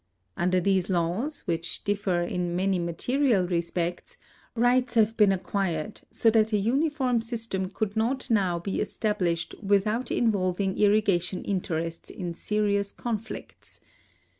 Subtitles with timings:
[0.35, 4.17] Under these laws, which differ in many material respects,
[4.55, 10.09] rights have been acquired, so that a uniform system could not now be established without
[10.09, 13.79] involving irrigation interests in serious conflicts.